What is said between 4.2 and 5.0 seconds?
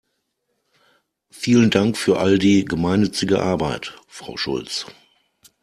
Schulz!